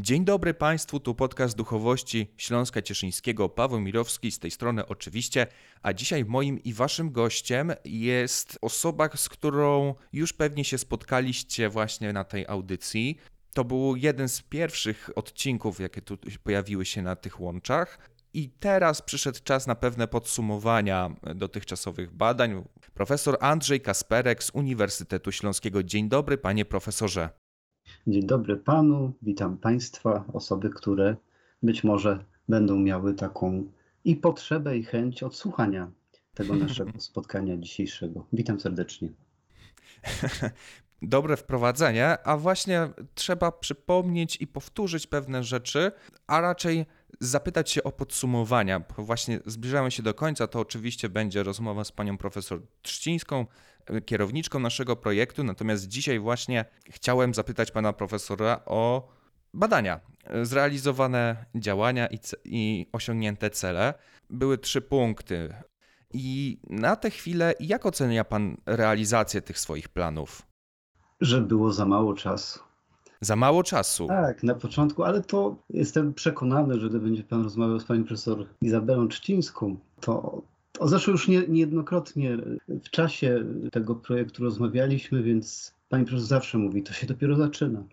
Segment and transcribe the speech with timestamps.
[0.00, 5.46] Dzień dobry Państwu, tu podcast Duchowości Śląska Cieszyńskiego, Paweł Mirowski z tej strony oczywiście,
[5.82, 12.12] a dzisiaj moim i Waszym gościem jest osoba, z którą już pewnie się spotkaliście właśnie
[12.12, 13.18] na tej audycji.
[13.54, 17.98] To był jeden z pierwszych odcinków, jakie tu pojawiły się na tych łączach.
[18.34, 22.64] I teraz przyszedł czas na pewne podsumowania dotychczasowych badań.
[22.94, 25.82] Profesor Andrzej Kasperek z Uniwersytetu Śląskiego.
[25.82, 27.47] Dzień dobry, panie profesorze.
[28.08, 31.16] Dzień dobry panu, witam państwa, osoby, które
[31.62, 33.64] być może będą miały taką
[34.04, 35.90] i potrzebę, i chęć odsłuchania
[36.34, 38.26] tego naszego spotkania dzisiejszego.
[38.32, 39.08] Witam serdecznie.
[41.02, 45.92] Dobre wprowadzenie, a właśnie trzeba przypomnieć i powtórzyć pewne rzeczy,
[46.26, 46.86] a raczej
[47.20, 48.80] zapytać się o podsumowania.
[48.80, 53.46] Bo właśnie zbliżamy się do końca, to oczywiście będzie rozmowa z panią profesor Trzcińską,
[54.06, 59.08] kierowniczką naszego projektu, natomiast dzisiaj właśnie chciałem zapytać pana profesora o
[59.54, 60.00] badania,
[60.42, 63.94] zrealizowane działania i, i osiągnięte cele.
[64.30, 65.54] Były trzy punkty.
[66.12, 70.42] I na tę chwilę, jak ocenia pan realizację tych swoich planów?
[71.20, 72.60] Że było za mało czasu.
[73.20, 74.06] Za mało czasu.
[74.06, 78.46] Tak, na początku, ale to jestem przekonany, że gdy będzie pan rozmawiał z panią profesor
[78.62, 86.04] Izabelą Trzcińską, to to zresztą już nie, niejednokrotnie w czasie tego projektu rozmawialiśmy, więc pani
[86.04, 87.84] profesor zawsze mówi, to się dopiero zaczyna.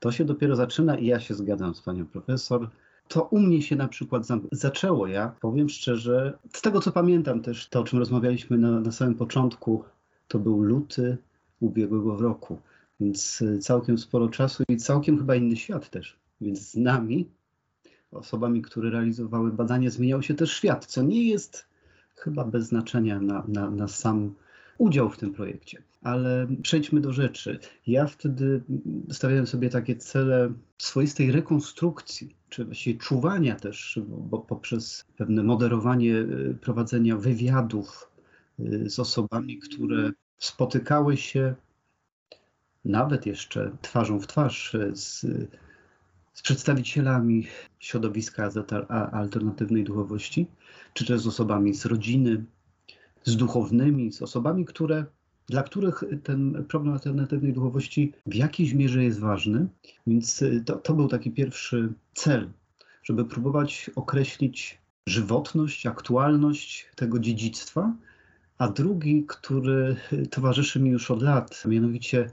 [0.00, 2.70] To się dopiero zaczyna i ja się zgadzam z panią profesor.
[3.08, 7.68] To u mnie się na przykład zaczęło, ja powiem szczerze, z tego co pamiętam też,
[7.68, 9.84] to o czym rozmawialiśmy na, na samym początku,
[10.28, 11.16] to był luty
[11.60, 12.58] ubiegłego roku,
[13.00, 16.16] więc całkiem sporo czasu i całkiem chyba inny świat też.
[16.40, 17.28] Więc z nami,
[18.12, 21.66] osobami, które realizowały badanie, zmieniał się też świat, co nie jest
[22.16, 24.34] chyba bez znaczenia na, na, na sam
[24.78, 25.82] udział w tym projekcie.
[26.02, 27.58] Ale przejdźmy do rzeczy.
[27.86, 28.62] Ja wtedy
[29.10, 36.58] stawiałem sobie takie cele swoistej rekonstrukcji, czy właściwie czuwania też, bo poprzez pewne moderowanie y,
[36.60, 38.10] prowadzenia wywiadów
[38.60, 41.54] y, z osobami, które spotykały się
[42.84, 45.26] nawet jeszcze twarzą w twarz y, z,
[46.34, 47.46] z przedstawicielami
[47.78, 48.50] środowiska
[49.12, 50.46] alternatywnej duchowości,
[50.94, 52.44] czy też z osobami z rodziny,
[53.24, 55.04] z duchownymi, z osobami, które,
[55.46, 59.66] dla których ten problem alternatywnej duchowości w jakiejś mierze jest ważny.
[60.06, 62.50] Więc y, to, to był taki pierwszy cel,
[63.02, 67.94] żeby próbować określić żywotność, aktualność tego dziedzictwa,
[68.58, 69.96] a drugi, który
[70.30, 72.30] towarzyszy mi już od lat, mianowicie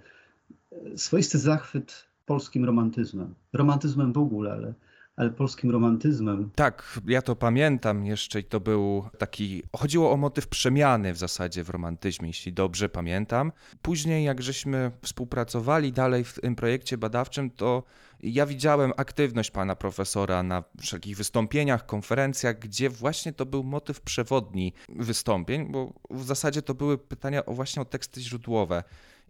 [0.96, 3.36] swoisty zachwyt polskim romantyzmem.
[3.54, 4.74] Romantyzmem w ogóle, ale
[5.16, 6.50] ale polskim romantyzmem.
[6.56, 9.64] Tak, ja to pamiętam jeszcze i to był taki.
[9.76, 13.52] Chodziło o motyw przemiany w zasadzie w romantyzmie, jeśli dobrze pamiętam.
[13.82, 17.84] Później, jak żeśmy współpracowali dalej w tym projekcie badawczym, to
[18.24, 24.74] ja widziałem aktywność pana profesora na wszelkich wystąpieniach, konferencjach, gdzie właśnie to był motyw przewodni
[24.90, 28.84] wystąpień, bo w zasadzie to były pytania o właśnie o teksty źródłowe.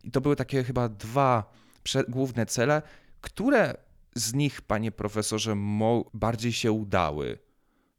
[0.03, 1.52] I to były takie chyba dwa
[2.09, 2.81] główne cele,
[3.22, 3.78] które
[4.16, 5.56] z nich, panie profesorze,
[6.14, 7.38] bardziej się udały?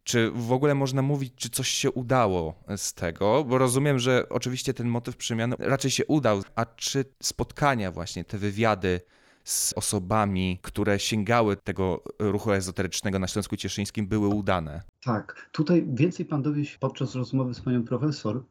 [0.04, 3.44] Czy w ogóle można mówić, czy coś się udało z tego?
[3.44, 6.42] Bo rozumiem, że oczywiście ten motyw przemiany raczej się udał.
[6.54, 9.00] A czy spotkania, właśnie te wywiady
[9.44, 14.82] z osobami, które sięgały tego ruchu ezoterycznego na Śląsku Cieszyńskim, były udane?
[15.04, 15.48] Tak.
[15.53, 18.44] Tutaj więcej pan dowie się podczas rozmowy z panią profesor,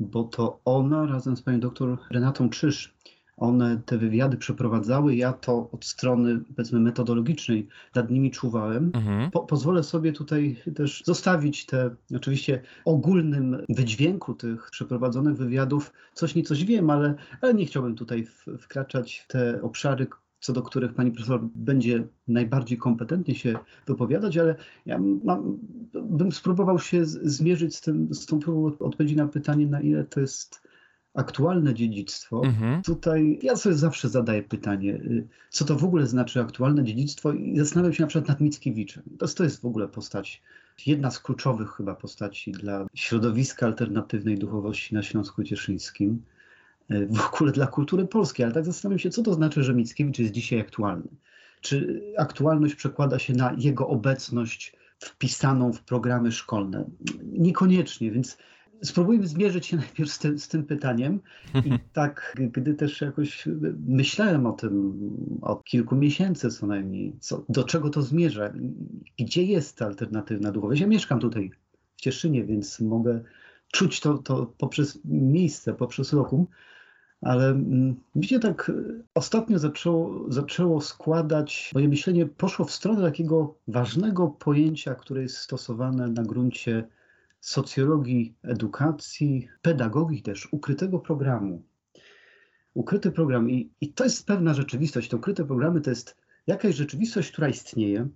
[0.00, 2.94] bo to ona razem z panią doktor Renatą Czysz
[3.36, 5.16] one te wywiady przeprowadzały.
[5.16, 8.90] Ja to od strony, powiedzmy, metodologicznej nad nimi czuwałem.
[8.94, 9.30] Mhm.
[9.30, 16.64] Po, pozwolę sobie tutaj też zostawić te, oczywiście, ogólnym wydźwięku tych przeprowadzonych wywiadów coś niecoś
[16.64, 20.06] wiem, ale, ale nie chciałbym tutaj w, wkraczać w te obszary,
[20.40, 24.56] co do których pani profesor będzie najbardziej kompetentnie się wypowiadać, ale
[24.86, 25.58] ja mam,
[25.94, 30.20] bym spróbował się zmierzyć z, tym, z tą próbą odpowiedzi na pytanie, na ile to
[30.20, 30.62] jest
[31.14, 32.82] aktualne dziedzictwo, mhm.
[32.82, 37.58] tutaj ja sobie zawsze zadaję pytanie, y, co to w ogóle znaczy aktualne dziedzictwo i
[37.58, 39.02] zastanawiam się na przykład nad Mickiewiczem.
[39.18, 40.42] To, to jest w ogóle postać,
[40.86, 46.22] jedna z kluczowych chyba postaci dla środowiska alternatywnej duchowości na Śląsku Cieszyńskim,
[46.90, 50.18] y, w ogóle dla kultury polskiej, ale tak zastanawiam się, co to znaczy, że Mickiewicz
[50.18, 51.08] jest dzisiaj aktualny.
[51.60, 56.84] Czy aktualność przekłada się na jego obecność wpisaną w programy szkolne?
[57.32, 58.38] Niekoniecznie, więc
[58.82, 61.20] spróbujmy zmierzyć się najpierw z tym, z tym pytaniem.
[61.64, 63.48] I tak, gdy też jakoś
[63.86, 64.94] myślałem o tym
[65.42, 68.52] od kilku miesięcy co najmniej, co, do czego to zmierza,
[69.18, 70.80] gdzie jest ta alternatywna duchowość.
[70.80, 71.50] Ja mieszkam tutaj
[71.96, 73.20] w Cieszynie, więc mogę
[73.72, 76.46] czuć to, to poprzez miejsce, poprzez lokum.
[77.20, 83.02] Ale mm, mi się tak y, ostatnio zaczęło, zaczęło składać, moje myślenie poszło w stronę
[83.02, 86.88] takiego ważnego pojęcia, które jest stosowane na gruncie
[87.44, 91.62] socjologii edukacji, pedagogii też, ukrytego programu.
[92.74, 95.08] Ukryty program i, i to jest pewna rzeczywistość.
[95.08, 98.08] Te ukryte programy to jest jakaś rzeczywistość, która istnieje,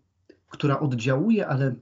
[0.49, 1.75] która oddziałuje, ale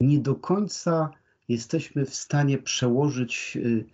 [0.00, 1.10] nie do końca
[1.48, 3.84] jesteśmy w stanie przełożyć y,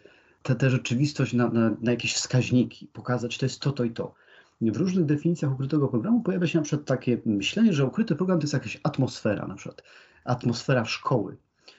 [0.42, 4.14] tę, rzeczywistość na, na, na jakieś wskaźniki, pokazać to jest to, to i to.
[4.60, 8.44] W różnych definicjach ukrytego programu pojawia się na przykład takie myślenie, że ukryty program to
[8.44, 9.82] jest jakaś atmosfera, na przykład
[10.24, 11.36] atmosfera szkoły,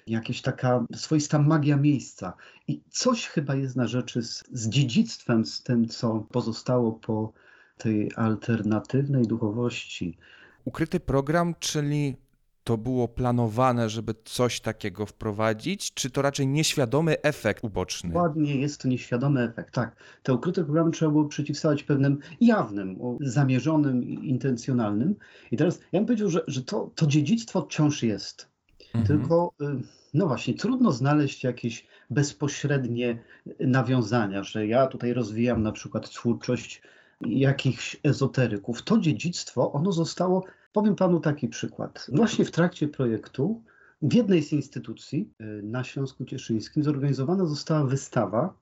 [0.07, 2.33] jakaś taka swoista magia miejsca.
[2.67, 7.33] I coś chyba jest na rzeczy z, z dziedzictwem, z tym, co pozostało po
[7.77, 10.17] tej alternatywnej duchowości.
[10.65, 12.15] Ukryty program, czyli
[12.63, 18.13] to było planowane, żeby coś takiego wprowadzić, czy to raczej nieświadomy efekt uboczny?
[18.13, 19.95] Ładnie jest to nieświadomy efekt, tak.
[20.23, 25.15] Te ukryte programy trzeba było przeciwstawiać pewnym jawnym, zamierzonym, intencjonalnym.
[25.51, 28.50] I teraz ja bym powiedział, że, że to, to dziedzictwo wciąż jest.
[28.93, 29.05] Mhm.
[29.07, 29.65] Tylko, y,
[30.13, 33.19] no właśnie, trudno znaleźć jakieś bezpośrednie
[33.59, 36.81] nawiązania, że ja tutaj rozwijam na przykład twórczość
[37.21, 38.83] jakichś ezoteryków.
[38.83, 42.07] To dziedzictwo, ono zostało, powiem panu taki przykład.
[42.13, 43.63] Właśnie w trakcie projektu
[44.01, 48.53] w jednej z instytucji y, na Śląsku Cieszyńskim zorganizowana została wystawa.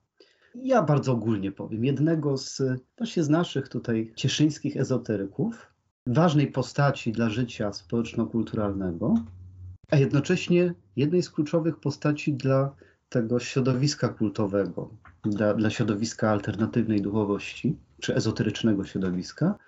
[0.54, 2.62] Ja bardzo ogólnie powiem, jednego z
[2.98, 5.66] właśnie z naszych tutaj cieszyńskich ezoteryków,
[6.06, 9.14] ważnej postaci dla życia społeczno-kulturalnego,
[9.90, 12.74] a jednocześnie jednej z kluczowych postaci dla
[13.08, 14.90] tego środowiska kultowego,
[15.24, 19.58] dla, dla środowiska alternatywnej duchowości, czy ezoterycznego środowiska.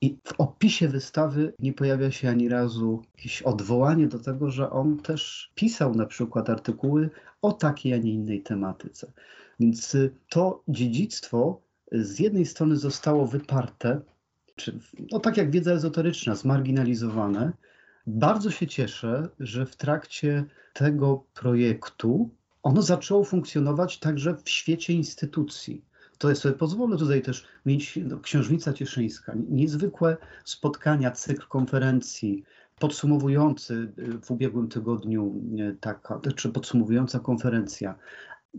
[0.00, 4.98] I w opisie wystawy nie pojawia się ani razu jakieś odwołanie do tego, że on
[4.98, 7.10] też pisał na przykład artykuły
[7.42, 9.12] o takiej, a nie innej tematyce.
[9.60, 9.96] Więc
[10.28, 11.60] to dziedzictwo
[11.92, 14.00] z jednej strony zostało wyparte,
[14.56, 14.78] czy
[15.12, 17.52] no tak jak wiedza ezoteryczna, zmarginalizowane.
[18.06, 22.30] Bardzo się cieszę, że w trakcie tego projektu
[22.62, 25.84] ono zaczęło funkcjonować także w świecie instytucji.
[26.18, 32.44] To ja sobie pozwolę tutaj też mieć no, Księżnica Cieszyńska, niezwykłe spotkania, cykl konferencji,
[32.78, 37.94] podsumowujący y, w ubiegłym tygodniu y, taka, czy podsumowująca konferencja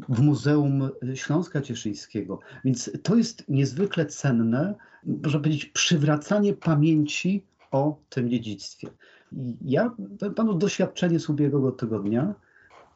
[0.10, 2.40] w Muzeum Śląska Cieszyńskiego.
[2.66, 4.76] Więc to jest niezwykle cenne,
[5.24, 8.88] można powiedzieć, przywracanie pamięci o tym dziedzictwie.
[9.62, 9.96] Ja
[10.36, 12.36] panu doświadczenie z ubiegłego tygodnia.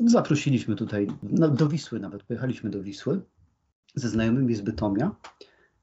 [0.05, 3.21] Zaprosiliśmy tutaj no, do Wisły, nawet pojechaliśmy do Wisły
[3.95, 5.15] ze znajomymi z Bytomia.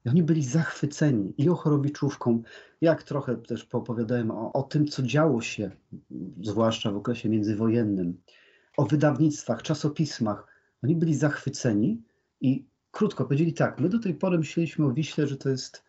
[0.05, 2.41] I oni byli zachwyceni i Ochorowiczówką,
[2.81, 5.71] jak trochę też poopowiadałem o, o tym, co działo się,
[6.41, 8.21] zwłaszcza w okresie międzywojennym,
[8.77, 10.47] o wydawnictwach, czasopismach.
[10.83, 12.01] Oni byli zachwyceni
[12.41, 15.83] i krótko powiedzieli tak, my do tej pory myśleliśmy o Wiśle, że to jest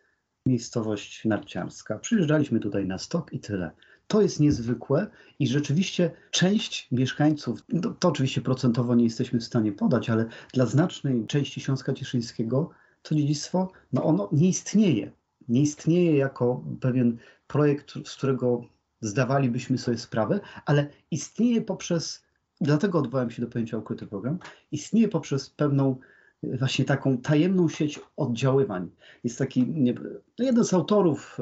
[0.46, 1.98] miejscowość narciarska.
[1.98, 3.70] Przyjeżdżaliśmy tutaj na stok i tyle.
[4.10, 5.06] To jest niezwykłe
[5.38, 10.66] i rzeczywiście część mieszkańców, no to oczywiście procentowo nie jesteśmy w stanie podać, ale dla
[10.66, 12.70] znacznej części Śląska Cieszyńskiego
[13.02, 15.12] to dziedzictwo, no ono nie istnieje.
[15.48, 17.16] Nie istnieje jako pewien
[17.46, 18.64] projekt, z którego
[19.00, 22.24] zdawalibyśmy sobie sprawę, ale istnieje poprzez,
[22.60, 24.38] dlatego odwołałem się do pojęcia ukryty program,
[24.72, 25.96] istnieje poprzez pewną
[26.42, 28.90] właśnie taką tajemną sieć oddziaływań.
[29.24, 29.94] Jest taki nie,
[30.38, 31.38] no jeden z autorów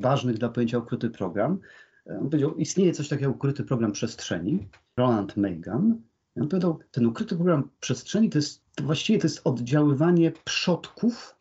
[0.00, 1.58] ważnych dla pojęcia ukryty program,
[2.06, 6.02] on powiedział, istnieje coś takiego jak ukryty program przestrzeni, Roland Megan.
[6.36, 11.34] On powiedział, ten ukryty program przestrzeni to jest to właściwie to jest oddziaływanie przodków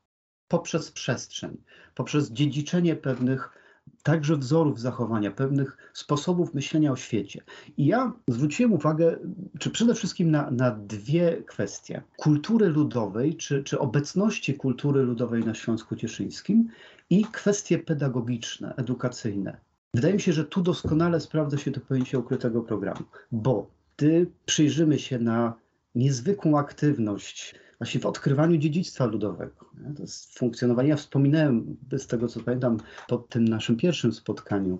[0.47, 1.57] poprzez przestrzeń,
[1.95, 3.49] poprzez dziedziczenie pewnych
[4.03, 7.41] także wzorów zachowania, pewnych sposobów myślenia o świecie.
[7.77, 9.19] I ja zwróciłem uwagę,
[9.59, 12.01] czy przede wszystkim na, na dwie kwestie.
[12.17, 16.69] Kultury ludowej, czy, czy obecności kultury ludowej na Śląsku Cieszyńskim
[17.09, 19.57] i kwestie pedagogiczne, edukacyjne.
[19.93, 24.99] Wydaje mi się, że tu doskonale sprawdza się to pojęcie ukrytego programu, bo gdy przyjrzymy
[24.99, 25.53] się na
[25.95, 29.69] niezwykłą aktywność właśnie w odkrywaniu dziedzictwa ludowego.
[29.95, 30.89] To jest funkcjonowanie.
[30.89, 34.79] Ja wspominałem, z tego co pamiętam, po tym naszym pierwszym spotkaniu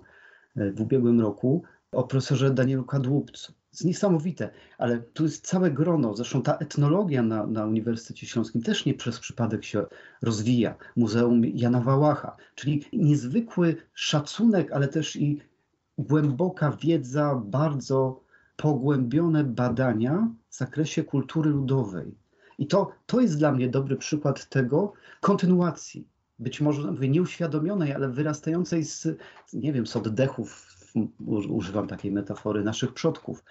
[0.56, 3.52] e, w ubiegłym roku o profesorze Danielu Kadłubcu.
[3.74, 6.16] Jest niesamowite, ale tu jest całe grono.
[6.16, 9.86] Zresztą ta etnologia na, na Uniwersytecie Śląskim też nie przez przypadek się
[10.22, 10.74] rozwija.
[10.96, 15.40] Muzeum Jana Wałacha, czyli niezwykły szacunek, ale też i
[15.98, 18.20] głęboka wiedza, bardzo
[18.56, 22.14] pogłębione badania w zakresie kultury ludowej.
[22.58, 28.84] I to, to jest dla mnie dobry przykład tego kontynuacji, być może nieuświadomionej, ale wyrastającej
[28.84, 29.08] z,
[29.52, 30.73] nie wiem, z oddechów,
[31.48, 33.44] używam takiej metafory, naszych przodków.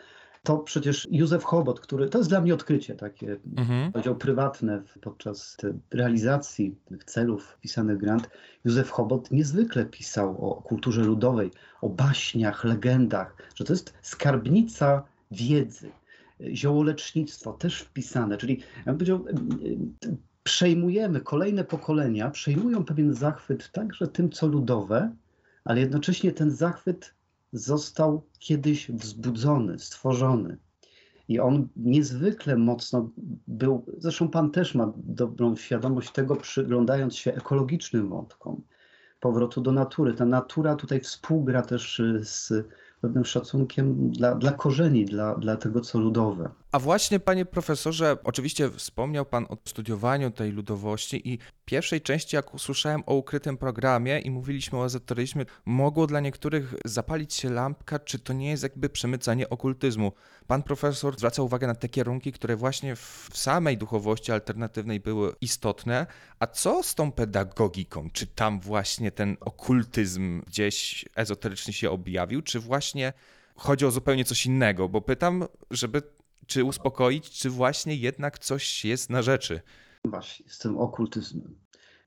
[0.44, 3.92] to przecież Józef Chobot, który, to jest dla mnie odkrycie takie, Mhm.
[3.92, 5.58] powiedział prywatne podczas
[5.92, 8.30] realizacji tych celów wpisanych w grant.
[8.66, 15.92] Józef Chobot niezwykle pisał o kulturze ludowej, o baśniach, legendach, że to jest skarbnica wiedzy.
[16.54, 19.26] Ziołolecznictwo też wpisane, czyli ja bym powiedział,
[20.44, 25.16] przejmujemy, kolejne pokolenia przejmują pewien zachwyt także tym, co ludowe,
[25.66, 27.14] ale jednocześnie ten zachwyt
[27.54, 30.58] został kiedyś wzbudzony, stworzony.
[31.28, 33.10] I on niezwykle mocno
[33.48, 38.62] był, zresztą pan też ma dobrą świadomość tego, przyglądając się ekologicznym wątkom,
[39.20, 40.14] powrotu do natury.
[40.14, 42.54] Ta natura tutaj współgra też y, z
[43.02, 46.50] pewnym szacunkiem dla, dla korzeni, dla, dla tego, co ludowe.
[46.74, 52.54] A właśnie, panie profesorze, oczywiście wspomniał pan o studiowaniu tej ludowości i pierwszej części, jak
[52.54, 58.20] usłyszałem o ukrytym programie i mówiliśmy o ezoteryzmie, mogło dla niektórych zapalić się lampka, czy
[58.20, 60.12] to nie jest jakby przemycanie okultyzmu.
[60.48, 66.08] Pan profesor zwraca uwagę na te kierunki, które właśnie w samej duchowości alternatywnej były istotne.
[66.40, 68.10] A co z tą pedagogiką?
[68.14, 73.14] Czy tam właśnie ten okultyzm gdzieś ezoteryczny się objawił, czy właśnie
[73.56, 74.90] chodzi o zupełnie coś innego?
[74.90, 76.02] Bo pytam, żeby
[76.54, 79.62] czy uspokoić, czy właśnie jednak coś jest na rzeczy.
[80.06, 81.56] Właśnie, z tym okultyzmem.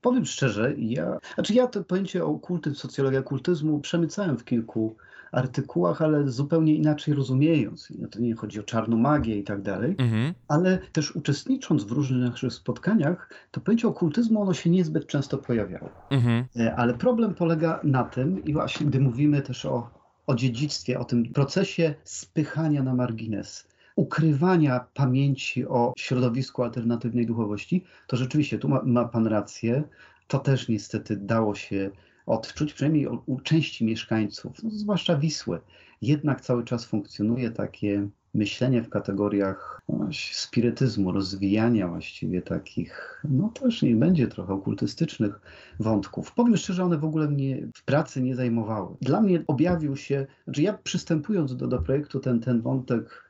[0.01, 4.95] Powiem szczerze, ja, znaczy ja to pojęcie o okultyzm, socjologia okultyzmu przemycałem w kilku
[5.31, 7.93] artykułach, ale zupełnie inaczej rozumiejąc.
[7.99, 10.33] No To nie chodzi o czarną magię i tak dalej, Mhm.
[10.47, 15.89] ale też uczestnicząc w różnych naszych spotkaniach, to pojęcie okultyzmu ono się niezbyt często pojawiało.
[16.09, 16.45] Mhm.
[16.59, 19.89] E, Ale problem polega na tym, i właśnie gdy mówimy też o,
[20.27, 28.17] o dziedzictwie, o tym procesie spychania na margines, ukrywania pamięci o środowisku alternatywnej duchowości, to
[28.17, 29.83] rzeczywiście tu ma, ma Pan rację.
[30.27, 31.91] To też niestety dało się
[32.25, 35.59] odczuć, przynajmniej u, części mieszkańców, no, zwłaszcza Wisły.
[36.01, 43.81] Jednak cały czas funkcjonuje takie myślenie w kategoriach no, spirytyzmu, rozwijania właściwie takich, no też
[43.81, 45.39] niech będzie trochę okultystycznych
[45.79, 46.31] wątków.
[46.31, 48.95] Powiem szczerze, one w ogóle mnie w pracy nie zajmowały.
[49.01, 53.26] Dla mnie objawił się, znaczy ja przystępując do, do projektu ten, ten wątek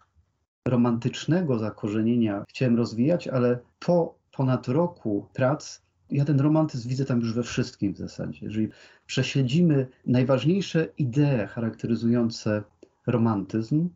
[0.68, 7.34] romantycznego zakorzenienia chciałem rozwijać, ale po ponad roku prac ja ten romantyzm widzę tam już
[7.34, 8.40] we wszystkim w zasadzie.
[8.46, 8.70] Jeżeli
[9.06, 12.64] prześledzimy najważniejsze idee charakteryzujące
[13.08, 13.90] romantyzm,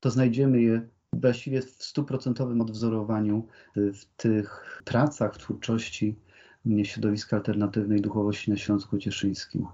[0.00, 3.46] to znajdziemy je właściwie w stuprocentowym odwzorowaniu
[3.76, 6.16] w tych pracach, w twórczości
[6.82, 9.66] środowiska alternatywnej duchowości na Śląsku Cieszyńskim.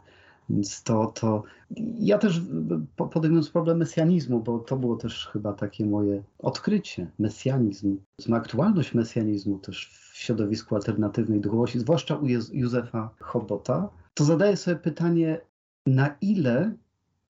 [0.51, 1.43] Więc to, to
[1.99, 2.41] ja też
[2.97, 7.99] po- podejmując problem mesjanizmu, bo to było też chyba takie moje odkrycie, mesjanizm,
[8.33, 15.41] aktualność mesjanizmu też w środowisku alternatywnej duchowości, zwłaszcza u Józefa Chobota, to zadaję sobie pytanie,
[15.87, 16.75] na ile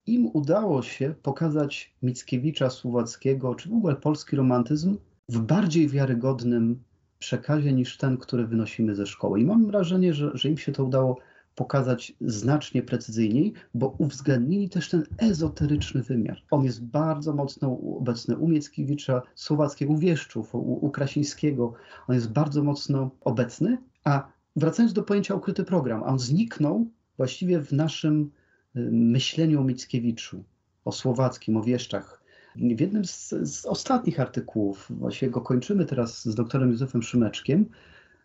[0.07, 4.97] im udało się pokazać Mickiewicza Słowackiego, czy w ogóle polski romantyzm
[5.29, 6.83] w bardziej wiarygodnym
[7.19, 9.41] przekazie niż ten, który wynosimy ze szkoły.
[9.41, 11.19] I mam wrażenie, że, że im się to udało
[11.59, 16.43] pokazać znacznie precyzyjniej, bo uwzględnili też ten ezoteryczny wymiar.
[16.51, 21.73] On jest bardzo mocno obecny u Mickiewicza, Słowackiego, u Wieszczów, u, u Krasińskiego.
[22.09, 26.87] On jest bardzo mocno obecny, a wracając do pojęcia ukryty program, on zniknął
[27.17, 28.31] właściwie w naszym
[28.77, 30.45] y, myśleniu o Mickiewiczu,
[30.85, 32.23] o Słowackim, o Wieszczach.
[32.57, 37.67] W jednym z, z ostatnich artykułów, właśnie go kończymy teraz z doktorem Józefem Szymeczkiem,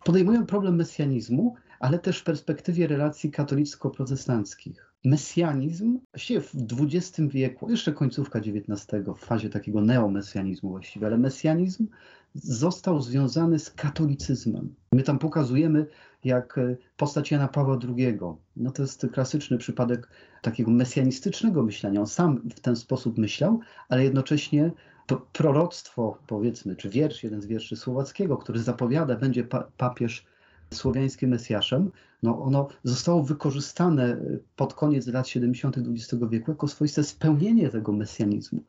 [0.04, 4.92] podejmują problem mesjanizmu, ale też w perspektywie relacji katolicko-protestanckich.
[5.04, 8.86] Mesjanizm właściwie w XX wieku, jeszcze końcówka XIX,
[9.16, 11.86] w fazie takiego neomesjanizmu właściwie, ale mesjanizm
[12.34, 14.74] został związany z katolicyzmem.
[14.92, 15.86] My tam pokazujemy,
[16.24, 18.18] jak e, postać Jana Pawła II,
[18.56, 20.08] no to jest klasyczny przypadek
[20.42, 22.00] takiego mesjanistycznego myślenia.
[22.00, 24.70] On sam w ten sposób myślał, ale jednocześnie
[25.06, 30.26] to proroctwo, powiedzmy, czy wiersz, jeden z wierszy Słowackiego, który zapowiada, będzie pa papież
[30.74, 31.90] słowiańskim Mesjaszem,
[32.22, 34.16] no ono zostało wykorzystane
[34.56, 35.78] pod koniec lat 70.
[35.78, 38.64] XX wieku jako swoiste spełnienie tego mesjanizmu.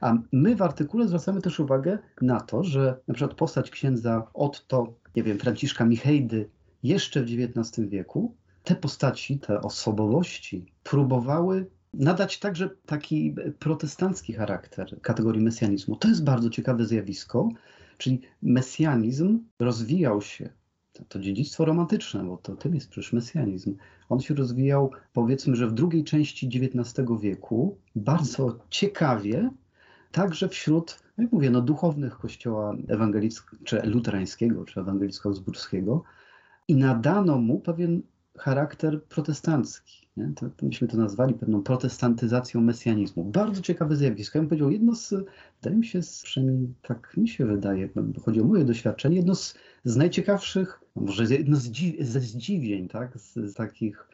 [0.00, 4.94] A my w artykule zwracamy też uwagę na to, że na przykład postać księdza Otto,
[5.16, 6.48] nie wiem, Franciszka Michejdy
[6.82, 8.34] jeszcze w XIX wieku,
[8.64, 15.96] te postaci, te osobowości próbowały nadać także taki protestancki charakter kategorii mesjanizmu.
[15.96, 17.48] To jest bardzo ciekawe zjawisko,
[17.98, 20.50] czyli mesjanizm rozwijał się
[20.98, 23.76] to, to dziedzictwo romantyczne, bo to tym jest przecież mesjanizm.
[24.08, 29.50] On się rozwijał, powiedzmy, że w drugiej części XIX wieku bardzo ciekawie,
[30.12, 36.02] także wśród, jak mówię, no, duchownych kościoła ewangelickiego, czy luterańskiego, czy ewangelicko-zburskiego
[36.68, 38.02] i nadano mu pewien
[38.38, 40.08] charakter protestancki.
[40.16, 40.32] Nie?
[40.36, 43.24] To, to myśmy to nazwali pewną protestantyzacją mesjanizmu.
[43.24, 44.38] Bardzo ciekawe zjawisko.
[44.38, 45.14] Ja bym powiedział, jedno z,
[45.62, 49.34] wydaje mi się, z, przynajmniej tak mi się wydaje, bo chodzi o moje doświadczenie, jedno
[49.34, 49.54] z,
[49.88, 53.18] z najciekawszych, może jedno z dzi, ze zdziwień, tak?
[53.18, 54.08] z, z takich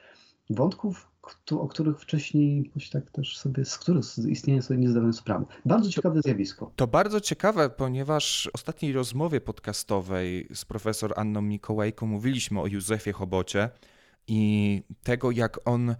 [0.51, 1.09] wątków,
[1.51, 5.45] o których wcześniej tak też sobie, z których istnienia sobie nie zdałem sprawy.
[5.65, 6.73] Bardzo ciekawe zjawisko.
[6.77, 13.13] To bardzo ciekawe, ponieważ w ostatniej rozmowie podcastowej z profesor Anną Mikołajką mówiliśmy o Józefie
[13.13, 13.71] Chobocie
[14.29, 15.95] i tego, jak on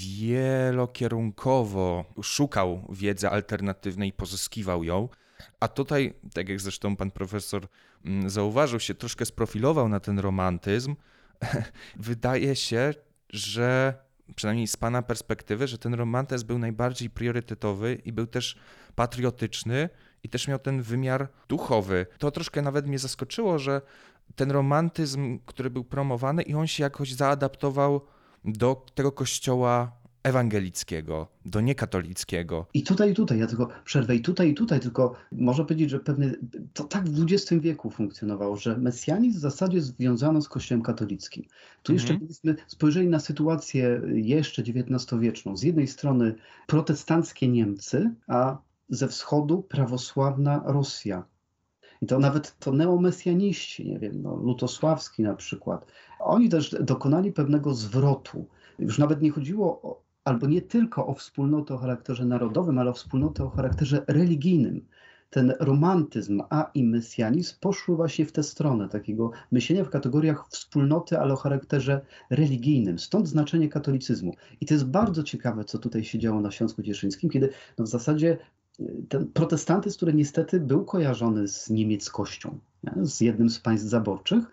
[0.00, 5.08] wielokierunkowo szukał wiedzy alternatywnej i pozyskiwał ją.
[5.60, 7.66] A tutaj, tak jak zresztą pan profesor
[8.04, 10.96] mm, zauważył, się troszkę sprofilował na ten romantyzm.
[11.96, 12.94] Wydaje się,
[13.30, 13.94] że
[14.34, 18.58] przynajmniej z Pana perspektywy, że ten romantyzm był najbardziej priorytetowy i był też
[18.94, 19.88] patriotyczny
[20.22, 22.06] i też miał ten wymiar duchowy.
[22.18, 23.80] To troszkę nawet mnie zaskoczyło, że
[24.34, 28.00] ten romantyzm, który był promowany, i on się jakoś zaadaptował
[28.44, 29.92] do tego kościoła
[30.24, 32.66] ewangelickiego, do niekatolickiego.
[32.74, 36.00] I tutaj, i tutaj, ja tylko przerwę, i tutaj, i tutaj, tylko można powiedzieć, że
[36.00, 36.34] pewnie
[36.72, 41.44] to tak w XX wieku funkcjonowało, że mesjanizm w zasadzie związano z Kościołem katolickim.
[41.82, 41.94] Tu mhm.
[41.94, 45.56] jeszcze gdybyśmy spojrzeli na sytuację jeszcze XIX-wieczną.
[45.56, 46.34] Z jednej strony
[46.66, 51.24] protestanckie Niemcy, a ze wschodu prawosławna Rosja.
[52.02, 55.86] I to nawet to neomesjaniści, nie wiem, no, Lutosławski na przykład,
[56.20, 58.46] oni też dokonali pewnego zwrotu.
[58.78, 62.94] Już nawet nie chodziło o, albo nie tylko o wspólnotę o charakterze narodowym, ale o
[62.94, 64.86] wspólnotę o charakterze religijnym.
[65.30, 71.18] Ten romantyzm, a i mesjanizm poszły właśnie w tę stronę takiego myślenia w kategoriach wspólnoty,
[71.18, 72.00] ale o charakterze
[72.30, 72.98] religijnym.
[72.98, 74.34] Stąd znaczenie katolicyzmu.
[74.60, 77.88] I to jest bardzo ciekawe, co tutaj się działo na Śląsku Cieszyńskim, kiedy no w
[77.88, 78.38] zasadzie
[78.80, 83.06] y, ten protestantyzm, który niestety był kojarzony z niemieckością, nie?
[83.06, 84.44] z jednym z państw zaborczych,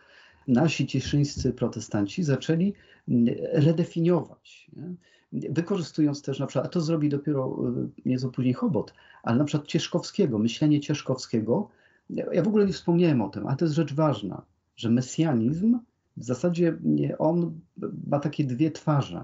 [0.47, 2.73] nasi cieszyńscy protestanci zaczęli
[3.09, 4.71] y, redefiniować.
[4.73, 4.93] Nie?
[5.33, 7.57] wykorzystując też na przykład, a to zrobi dopiero
[8.05, 8.93] y, nieco później Chobot,
[9.23, 11.69] ale na przykład Cieszkowskiego, myślenie Cieszkowskiego,
[12.09, 14.45] ja w ogóle nie wspomniałem o tym, ale to jest rzecz ważna,
[14.75, 15.79] że mesjanizm
[16.17, 16.77] w zasadzie
[17.19, 17.59] on
[18.07, 19.23] ma takie dwie twarze.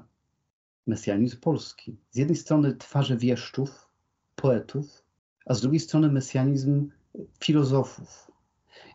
[0.87, 1.97] Mesjanizm polski.
[2.11, 3.89] Z jednej strony twarze wieszczów,
[4.35, 5.03] poetów,
[5.45, 6.89] a z drugiej strony mesjanizm
[7.39, 8.26] filozofów.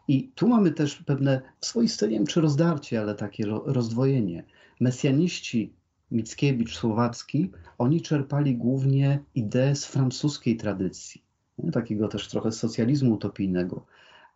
[0.08, 4.44] I tu mamy też pewne swoiste, nie wiem czy rozdarcie, ale takie rozdwojenie.
[4.80, 5.72] Mesjaniści
[6.10, 11.22] Mickiewicz, Słowacki, oni czerpali głównie idee z francuskiej tradycji,
[11.58, 11.70] nie?
[11.70, 13.86] takiego też trochę socjalizmu utopijnego.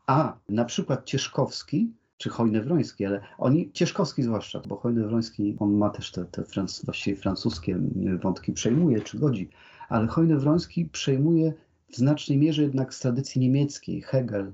[0.06, 6.12] A na przykład Cieszkowski, czy Hojny-Wroński, ale oni, Cieszkowski zwłaszcza, bo Hojny-Wroński, on ma też
[6.12, 7.78] te, te franc, właściwie francuskie
[8.22, 9.50] wątki, przejmuje czy godzi,
[9.88, 11.52] ale Hojny-Wroński przejmuje
[11.88, 14.52] w znacznej mierze jednak z tradycji niemieckiej, Hegel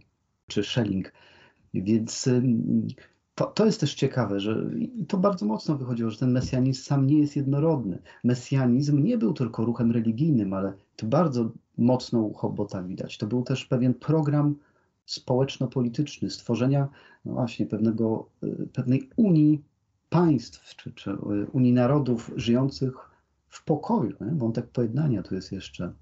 [0.53, 1.13] czy Schelling.
[1.75, 2.29] Więc
[3.35, 7.07] to, to jest też ciekawe, że i to bardzo mocno wychodziło, że ten mesjanizm sam
[7.07, 7.99] nie jest jednorodny.
[8.25, 13.19] Mesjanizm nie był tylko ruchem religijnym, ale to bardzo mocno u widać.
[13.19, 14.55] To był też pewien program
[15.07, 16.89] społeczno-polityczny, stworzenia
[17.25, 19.63] no właśnie pewnego, y, pewnej unii
[20.11, 21.17] państw, czy, czy y,
[21.53, 22.95] unii narodów żyjących
[23.49, 24.17] w pokoju.
[24.21, 24.33] Nie?
[24.33, 25.93] Wątek pojednania tu jest jeszcze,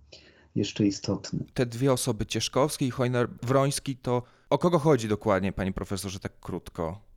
[0.54, 1.44] jeszcze istotny.
[1.54, 7.10] Te dwie osoby, Cieszkowski i Hojner-Wroński, to o kogo chodzi dokładnie, panie profesorze, tak krótko?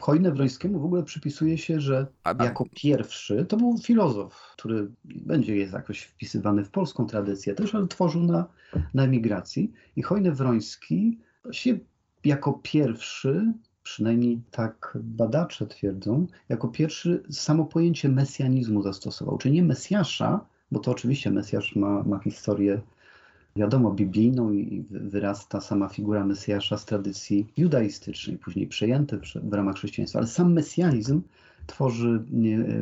[0.00, 2.06] Hojnewrońskiemu w ogóle przypisuje się, że
[2.40, 7.86] jako pierwszy to był filozof, który będzie jest jakoś wpisywany w polską tradycję też, ale
[7.86, 8.46] tworzył na,
[8.94, 9.72] na emigracji.
[9.96, 11.18] I Hojnewroński
[11.50, 11.78] się
[12.24, 19.38] jako pierwszy, przynajmniej tak badacze twierdzą, jako pierwszy samo pojęcie mesjanizmu zastosował.
[19.38, 22.80] Czyli nie Mesjasza, bo to oczywiście Mesjasz ma, ma historię
[23.56, 30.18] wiadomo, biblijną i wyrasta sama figura Mesjasza z tradycji judaistycznej, później przejęte w ramach chrześcijaństwa.
[30.18, 31.22] Ale sam mesjanizm
[31.66, 32.24] tworzy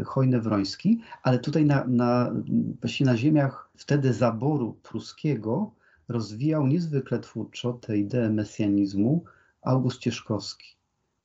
[0.07, 2.33] Hojny Wroński, ale tutaj na, na,
[2.81, 5.71] właśnie na ziemiach wtedy zaboru pruskiego
[6.09, 9.25] rozwijał niezwykle twórczo tę ideę mesjanizmu
[9.63, 10.77] August Cieszkowski.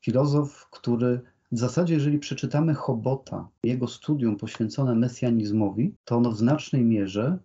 [0.01, 6.83] Filozof, który w zasadzie, jeżeli przeczytamy Chobota, jego studium poświęcone mesjanizmowi, to ono w znacznej
[6.83, 7.37] mierze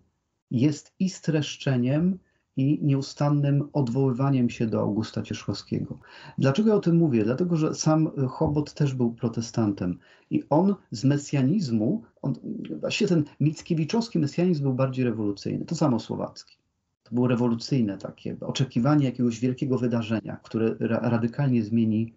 [0.51, 2.19] jest i streszczeniem,
[2.57, 5.99] i nieustannym odwoływaniem się do Augusta Cieszkowskiego.
[6.39, 7.25] Dlaczego ja o tym mówię?
[7.25, 9.99] Dlatego, że sam Chobot też był protestantem
[10.31, 12.35] i on z mesjanizmu, on,
[12.81, 16.57] właśnie ten mickiewiczowski mesjanizm był bardziej rewolucyjny, to samo słowacki.
[17.03, 22.13] To było rewolucyjne takie oczekiwanie jakiegoś wielkiego wydarzenia, które ra radykalnie zmieni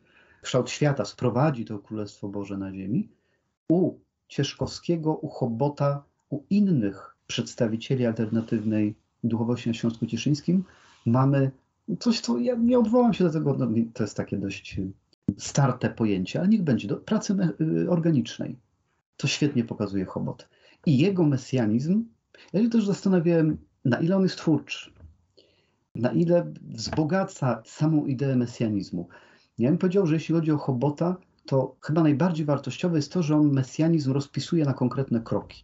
[0.46, 3.10] kształt świata, sprowadzi to Królestwo Boże na ziemi.
[3.70, 3.94] U
[4.28, 10.64] Cieszkowskiego, u Chobota, u innych przedstawicieli alternatywnej duchowości na Śląsku Cieszyńskim
[11.06, 11.52] mamy
[12.00, 14.80] coś, co ja nie odwołam się do tego, no, to jest takie dość
[15.38, 18.56] starte pojęcie, ale niech będzie do pracy y, organicznej.
[19.18, 20.50] To świetnie pokazuje Chobot.
[20.86, 22.06] I jego mesjanizm,
[22.54, 24.92] ja się też zastanawiałem, na ile on jest twórczy,
[25.96, 29.08] na ile wzbogaca samą ideę mesjanizmu.
[29.58, 31.16] Ja bym powiedział, że jeśli chodzi o Chobota,
[31.46, 35.64] to chyba najbardziej wartościowe jest to, że on mesjanizm rozpisuje na konkretne kroki,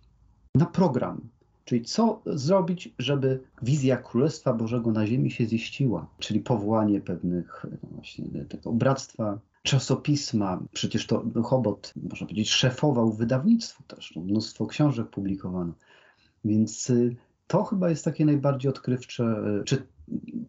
[0.56, 1.22] na program.
[1.66, 7.90] Czyli co zrobić, żeby wizja Królestwa Bożego na ziemi się ziściła, czyli powołanie pewnych no
[7.92, 15.10] właśnie tego bractwa czasopisma, przecież to Chobot, można powiedzieć, szefował wydawnictwu też, no, mnóstwo książek
[15.10, 15.74] publikowano.
[16.46, 17.16] Więc y,
[17.48, 19.24] to chyba jest takie najbardziej odkrywcze,
[19.62, 19.88] y, czy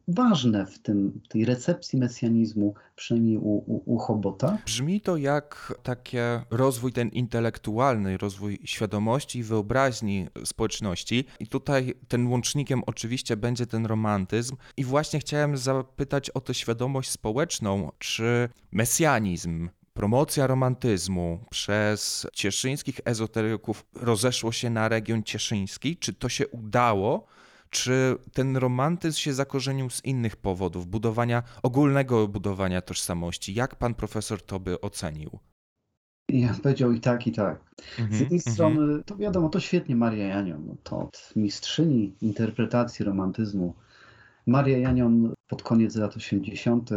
[0.09, 4.59] ważne w tym, tej recepcji mesjanizmu, przynajmniej u, u, u Chobota.
[4.67, 11.25] Brzmi to jak takie rozwój ten intelektualny, rozwój świadomości i wyobraźni społeczności.
[11.41, 14.57] I tutaj ten łącznikiem oczywiście będzie ten romantyzm.
[14.77, 23.87] I właśnie chciałem zapytać o tę świadomość społeczną, czy mesjanizm promocja romantyzmu przez cieszyńskich ezoteryków
[23.95, 25.97] rozeszło się na region cieszyński?
[25.97, 27.27] Czy to się udało?
[27.73, 33.55] Czy ten romantyzm się zakorzenił z innych powodów, budowania, ogólnego budowania tożsamości?
[33.55, 35.39] Jak pan profesor to by ocenił?
[36.29, 37.61] Ja powiedział i tak, i tak.
[38.11, 38.53] Z jednej mm -hmm.
[38.53, 43.75] strony, to wiadomo, to świetnie Maria Janion, no to od mistrzyni interpretacji romantyzmu.
[44.47, 46.91] Maria Janion pod koniec lat 80.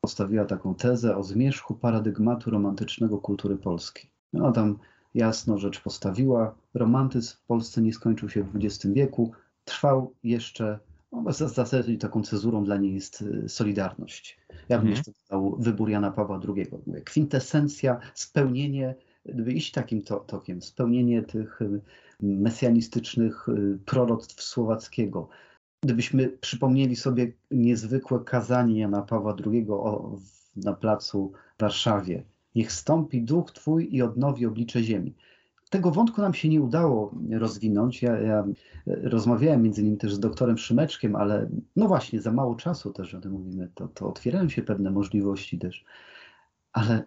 [0.00, 4.10] postawiła taką tezę o zmierzchu paradygmatu romantycznego kultury polskiej.
[4.32, 4.78] No tam
[5.14, 6.54] jasno rzecz postawiła.
[6.74, 9.32] Romantyzm w Polsce nie skończył się w XX wieku,
[9.64, 10.78] trwał jeszcze,
[11.12, 14.38] no, zasadzie taką cezurą dla niej jest y, Solidarność.
[14.68, 14.90] Ja bym mhm.
[14.90, 16.66] jeszcze dodał wybór Jana Pawła II.
[17.04, 18.94] Kwintesencja, spełnienie,
[19.24, 21.80] gdyby iść takim to, tokiem, spełnienie tych y,
[22.22, 25.28] mesjanistycznych y, proroctw Słowackiego.
[25.82, 30.16] Gdybyśmy przypomnieli sobie niezwykłe kazanie Jana Pawła II o,
[30.56, 32.24] na placu w Warszawie.
[32.54, 35.14] Niech stąpi duch Twój i odnowi oblicze ziemi.
[35.72, 38.02] Tego wątku nam się nie udało rozwinąć.
[38.02, 38.44] Ja, ja
[38.86, 43.20] rozmawiałem między innymi też z doktorem Szymeczkiem, ale no właśnie, za mało czasu też o
[43.20, 45.84] tym mówimy, to, to otwierają się pewne możliwości też.
[46.72, 47.04] Ale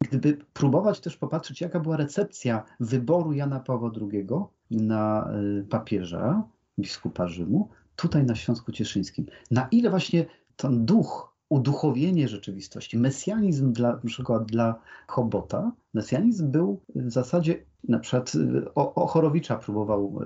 [0.00, 4.26] gdyby próbować też popatrzeć, jaka była recepcja wyboru Jana Pawła II
[4.70, 6.42] na y, papieża,
[6.78, 12.98] biskupa Rzymu, tutaj na Śląsku Cieszyńskim, na ile właśnie ten duch uduchowienie rzeczywistości.
[12.98, 18.32] Mesjanizm dla, na przykład dla Chobota, mesjanizm był w zasadzie, na przykład
[18.74, 20.20] Ochorowicza próbował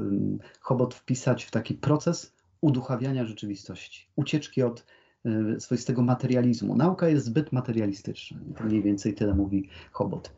[0.61, 4.87] Chobot wpisać w taki proces uduchawiania rzeczywistości, ucieczki od
[5.27, 6.77] y, swoistego materializmu.
[6.77, 8.39] Nauka jest zbyt materialistyczna.
[8.57, 10.33] To mniej więcej tyle mówi Chobot.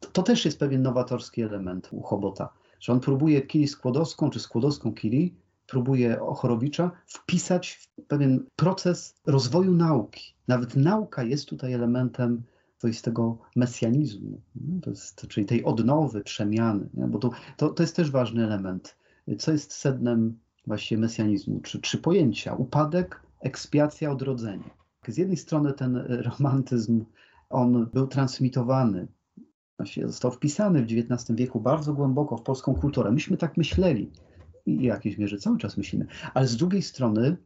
[0.00, 2.48] To, to też jest pewien nowatorski element u Chobota,
[2.80, 5.34] że on próbuje Kili Skłodowską czy Skłodowską Kili
[5.68, 10.34] próbuje Ochorowicza wpisać w pewien proces rozwoju nauki.
[10.48, 12.42] Nawet nauka jest tutaj elementem
[12.78, 14.40] swoistego mesjanizmu,
[14.86, 17.06] jest, czyli tej odnowy, przemiany, nie?
[17.06, 18.96] bo to, to, to jest też ważny element.
[19.38, 24.70] Co jest sednem właśnie mesjanizmu, czy, czy pojęcia upadek, ekspiacja, odrodzenie.
[25.08, 25.96] Z jednej strony ten
[26.38, 27.04] romantyzm,
[27.50, 29.06] on był transmitowany,
[30.04, 33.12] został wpisany w XIX wieku bardzo głęboko w polską kulturę.
[33.12, 34.10] Myśmy tak myśleli,
[34.76, 36.06] w jakiejś mierze cały czas myślimy.
[36.34, 37.36] Ale z drugiej strony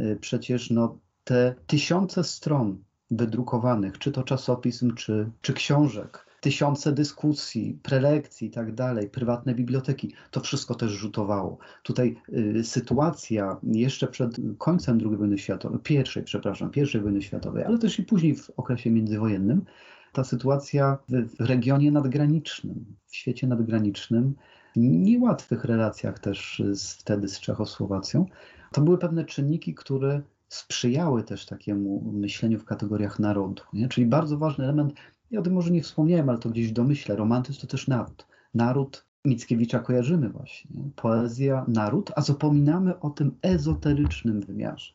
[0.00, 7.78] y, przecież no, te tysiące stron wydrukowanych, czy to czasopism, czy, czy książek, tysiące dyskusji,
[7.82, 11.58] prelekcji i tak dalej, prywatne biblioteki, to wszystko też rzutowało.
[11.82, 17.78] Tutaj y, sytuacja jeszcze przed końcem II wojny światowej, pierwszej, przepraszam, pierwszej wojny światowej, ale
[17.78, 19.64] też i później w okresie międzywojennym,
[20.12, 24.34] ta sytuacja w, w regionie nadgranicznym, w świecie nadgranicznym,
[24.76, 28.26] niełatwych relacjach też z, wtedy z Czechosłowacją,
[28.72, 33.62] to były pewne czynniki, które sprzyjały też takiemu myśleniu w kategoriach narodu.
[33.72, 33.88] Nie?
[33.88, 34.94] Czyli bardzo ważny element,
[35.30, 38.26] ja o tym może nie wspomniałem, ale to gdzieś domyślę, romantyzm to też naród.
[38.54, 40.70] Naród Mickiewicza kojarzymy właśnie.
[40.96, 44.92] Poezja, naród, a zapominamy o tym ezoterycznym wymiarze.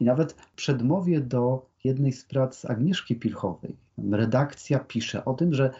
[0.00, 3.76] I nawet w przedmowie do jednej z prac Agnieszki Pilchowej,
[4.12, 5.70] redakcja pisze o tym, że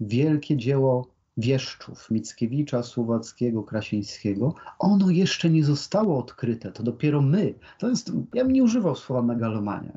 [0.00, 7.54] wielkie dzieło wieszczów Mickiewicza, Słowackiego, Krasińskiego, ono jeszcze nie zostało odkryte, to dopiero my.
[7.78, 9.92] To jest, ja bym nie używał słowa megalomania.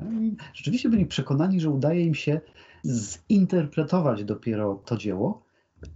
[0.54, 2.40] Rzeczywiście byli przekonani, że udaje im się
[3.30, 5.42] zinterpretować dopiero to dzieło,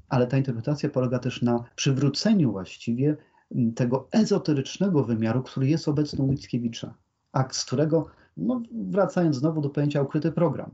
[0.09, 3.17] ale ta interpretacja polega też na przywróceniu właściwie
[3.75, 6.95] tego ezoterycznego wymiaru, który jest obecny u Mickiewicza,
[7.33, 10.71] a z którego, no, wracając znowu do pojęcia ukryty program,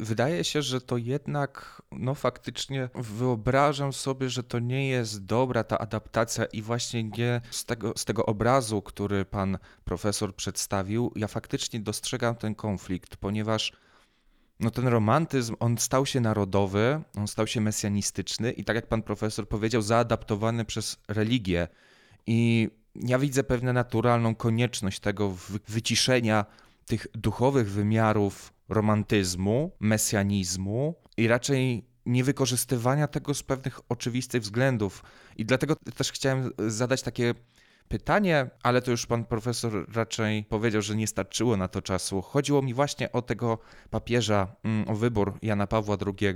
[0.00, 5.78] Wydaje się, że to jednak, no faktycznie wyobrażam sobie, że to nie jest dobra ta
[5.78, 11.80] adaptacja i właśnie nie z tego, z tego obrazu, który pan profesor przedstawił, ja faktycznie
[11.80, 13.72] dostrzegam ten konflikt, ponieważ
[14.60, 19.02] no ten romantyzm, on stał się narodowy, on stał się mesjanistyczny i tak jak pan
[19.02, 21.68] profesor powiedział, zaadaptowany przez religię.
[22.26, 25.36] I ja widzę pewną naturalną konieczność tego
[25.68, 26.44] wyciszenia
[26.86, 35.02] tych duchowych wymiarów romantyzmu, mesjanizmu i raczej niewykorzystywania tego z pewnych oczywistych względów.
[35.36, 37.34] I dlatego też chciałem zadać takie
[37.88, 42.22] pytanie, ale to już pan profesor raczej powiedział, że nie starczyło na to czasu.
[42.22, 43.58] Chodziło mi właśnie o tego
[43.90, 46.34] papieża, mm, o wybór Jana Pawła II,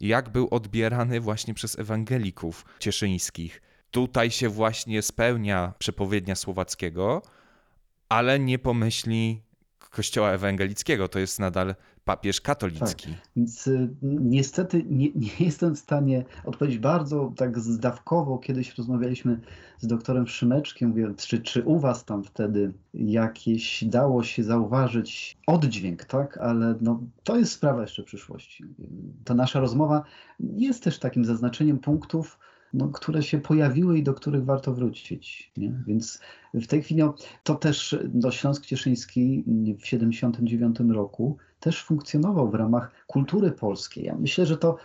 [0.00, 3.62] jak był odbierany właśnie przez ewangelików cieszyńskich.
[3.90, 7.22] Tutaj się właśnie spełnia przepowiednia Słowackiego,
[8.08, 9.42] ale nie pomyśli
[9.90, 11.08] Kościoła Ewangelickiego.
[11.08, 11.74] To jest nadal
[12.04, 13.08] papież katolicki.
[13.08, 13.66] Tak.
[13.66, 18.38] Y, niestety nie, nie, jestem w stanie odpowiedzieć bardzo tak zdawkowo.
[18.38, 19.40] Kiedyś rozmawialiśmy
[19.78, 26.04] z doktorem Szymeczkiem, mówię, czy, czy u was tam wtedy jakieś dało się zauważyć oddźwięk,
[26.04, 26.38] tak?
[26.38, 28.64] Ale no, to jest sprawa jeszcze przyszłości.
[29.24, 30.02] Ta nasza rozmowa
[30.40, 32.38] jest też takim zaznaczeniem punktów,
[32.74, 35.52] no, które się pojawiły i do których warto wrócić.
[35.56, 35.72] Nie?
[35.86, 36.20] Więc
[36.54, 39.44] w tej chwili no, to też no, Śląsk Cieszyński
[39.78, 44.04] w 1979 roku też funkcjonował w ramach kultury polskiej.
[44.04, 44.76] Ja myślę, że to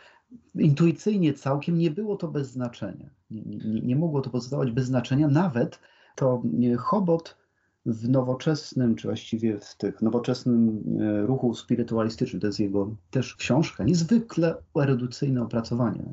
[0.56, 3.10] intuicyjnie całkiem nie było to bez znaczenia.
[3.32, 5.28] Nie, nie, nie mogło to pozostawać bez znaczenia.
[5.28, 5.80] Nawet
[6.16, 6.44] to
[6.78, 7.38] Chobot
[7.86, 13.84] w nowoczesnym, czy właściwie w tych nowoczesnym e, ruchu spirytualistycznym, to jest jego też książka,
[13.84, 16.04] niezwykle erudycyjne opracowanie.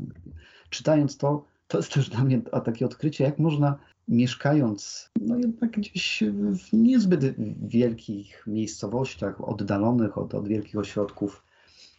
[0.70, 6.22] Czytając to, to jest też dla mnie takie odkrycie, jak można mieszkając no jednak gdzieś
[6.52, 7.20] w niezbyt
[7.62, 11.44] wielkich miejscowościach, oddalonych od, od wielkich ośrodków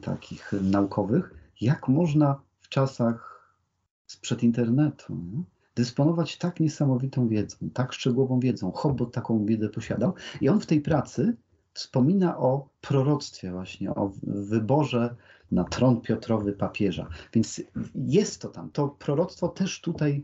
[0.02, 3.50] takich naukowych, jak można w czasach
[4.08, 5.44] sprzed internetu nie?
[5.76, 8.72] dysponować tak niesamowitą wiedzą, tak szczegółową wiedzą.
[8.72, 11.36] Hobbit taką wiedzę posiadał i on w tej pracy
[11.74, 15.16] wspomina o proroctwie właśnie, o wyborze
[15.52, 17.08] na tron Piotrowy papieża.
[17.34, 17.62] Więc
[17.96, 18.70] jest to tam.
[18.70, 20.24] To proroctwo też tutaj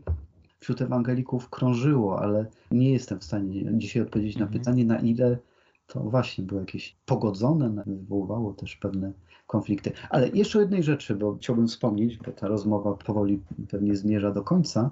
[0.58, 4.60] wśród ewangelików krążyło, ale nie jestem w stanie dzisiaj odpowiedzieć na mhm.
[4.60, 5.38] pytanie, na ile
[5.86, 9.12] to właśnie było jakieś pogodzone, wywoływało też pewne
[9.46, 9.92] konflikty.
[10.10, 14.42] Ale jeszcze o jednej rzeczy, bo chciałbym wspomnieć, bo ta rozmowa powoli pewnie zmierza do
[14.42, 14.90] końca,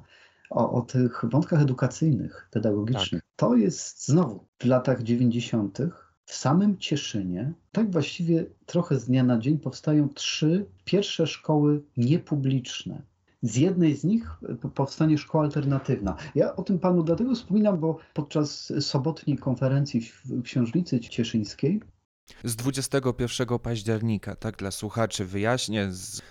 [0.50, 3.22] o, o tych wątkach edukacyjnych, pedagogicznych.
[3.22, 3.30] Tak.
[3.36, 5.78] To jest znowu w latach 90.
[6.28, 13.02] w samym Cieszynie, tak właściwie trochę z dnia na dzień powstają trzy pierwsze szkoły niepubliczne
[13.42, 14.30] z jednej z nich
[14.74, 16.16] powstanie szkoła alternatywna.
[16.34, 21.80] Ja o tym panu dlatego wspominam, bo podczas sobotniej konferencji w Książnicy Cieszyńskiej
[22.44, 25.88] z 21 października, tak dla słuchaczy wyjaśnię,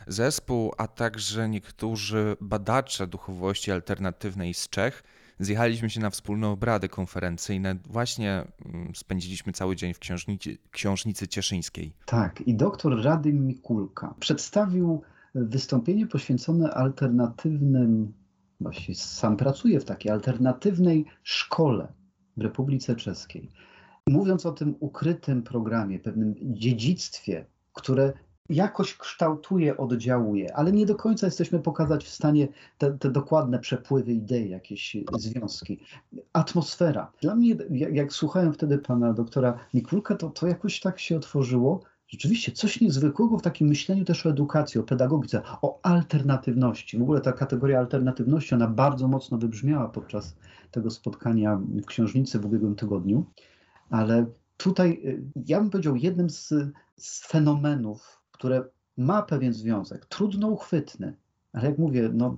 [0.08, 5.04] zespół, a także niektórzy badacze duchowości alternatywnej z Czech
[5.40, 7.76] zjechaliśmy się na wspólne obrady konferencyjne.
[7.86, 11.94] Właśnie mm, spędziliśmy cały dzień w książnicy, książnicy cieszyńskiej.
[12.06, 15.02] Tak, i doktor Radym Mikulka przedstawił
[15.36, 18.14] wystąpienie poświęcone alternatywnym,
[18.60, 21.94] właśnie sam pracuję w takiej alternatywnej szkole
[22.38, 23.50] w Republice Czeskiej.
[24.08, 28.14] Mówiąc o tym ukrytym programie, pewnym dziedzictwie, które
[28.50, 34.14] jakoś kształtuje, oddziałuje, ale nie do końca jesteśmy pokazać w stanie te, te, dokładne przepływy
[34.14, 35.80] idei, jakieś związki.
[36.34, 37.12] Atmosfera.
[37.22, 41.84] Dla mnie, jak, jak słuchałem wtedy pana doktora Mikulka, to, to jakoś tak się otworzyło,
[42.08, 46.98] rzeczywiście coś niezwykłego w takim myśleniu też o edukacji, o pedagogice, o alternatywności.
[46.98, 50.36] W ogóle ta kategoria alternatywności, ona bardzo mocno wybrzmiała podczas
[50.72, 53.26] tego spotkania w książnicy w ubiegłym tygodniu,
[53.90, 54.26] ale
[54.58, 56.54] tutaj y, ja bym powiedział jednym z,
[56.98, 58.64] z fenomenów, które
[58.98, 61.14] ma pewien związek, trudno uchwytny,
[61.54, 62.36] ale jak mówię, no,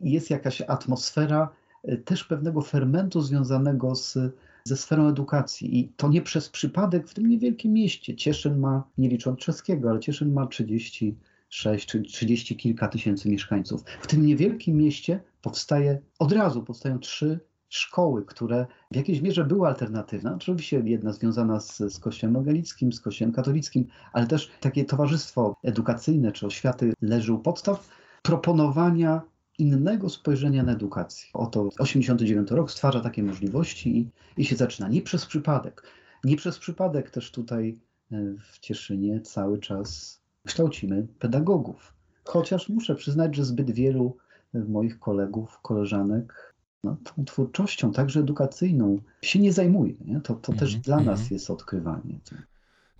[0.00, 1.48] jest jakaś atmosfera
[1.88, 4.18] y, też pewnego fermentu związanego z
[4.64, 5.78] ze sferą edukacji.
[5.78, 8.16] I to nie przez przypadek w tym niewielkim mieście.
[8.16, 13.84] Cieszyn ma, nie licząc czeskiego, ale Cieszyn ma 36 czy 30 kilka tysięcy mieszkańców.
[14.00, 17.40] W tym niewielkim mieście powstaje, od razu powstają trzy
[17.74, 20.34] szkoły, które w jakiejś mierze były alternatywne.
[20.34, 26.32] Oczywiście jedna związana z, z Kościołem ewangelickim, z Kościołem katolickim, ale też takie towarzystwo edukacyjne
[26.32, 27.88] czy oświaty leży u podstaw
[28.22, 29.22] proponowania
[29.58, 31.30] innego spojrzenia na edukację.
[31.32, 34.88] Oto 89 rok stwarza takie możliwości i, i się zaczyna.
[34.88, 35.82] Nie przez przypadek.
[36.24, 37.78] Nie przez przypadek też tutaj
[38.12, 38.16] e,
[38.52, 41.94] w Cieszynie cały czas kształcimy pedagogów.
[42.24, 44.16] Chociaż muszę przyznać, że zbyt wielu
[44.54, 46.53] e, moich kolegów, koleżanek
[46.84, 49.94] no, tą twórczością, także edukacyjną, się nie zajmuje.
[50.04, 50.20] Nie?
[50.20, 50.84] To, to też mm -hmm.
[50.84, 51.28] dla nas mhm.
[51.30, 52.18] jest odkrywanie.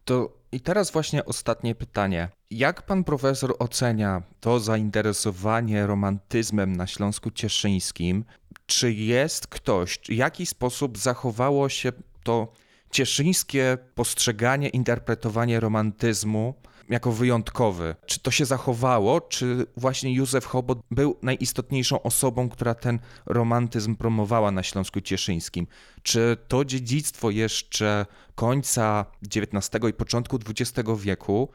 [0.04, 2.28] To i teraz właśnie ostatnie pytanie.
[2.50, 8.24] Jak pan profesor ocenia to zainteresowanie romantyzmem na Śląsku Cieszyńskim?
[8.66, 11.92] Czy jest ktoś, w jaki sposób zachowało się
[12.22, 12.52] to
[12.90, 16.54] cieszyńskie postrzeganie, interpretowanie romantyzmu
[16.88, 17.94] jako wyjątkowy.
[18.06, 24.50] Czy to się zachowało, czy właśnie Józef Chobot był najistotniejszą osobą, która ten romantyzm promowała
[24.50, 25.66] na Śląsku Cieszyńskim?
[26.02, 31.48] Czy to dziedzictwo jeszcze końca XIX i początku XX wieku